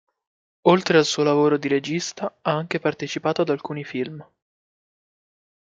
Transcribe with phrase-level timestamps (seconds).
[0.61, 4.27] Oltre al suo lavoro di regista ha anche partecipato ad alcuni film.